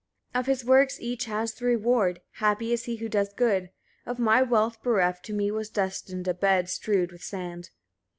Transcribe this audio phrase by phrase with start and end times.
[0.33, 0.39] 49.
[0.39, 3.69] Of his works each has the reward: happy is he who does good.
[4.03, 7.69] Of my wealth bereft, to me was destined a bed strewed with sand.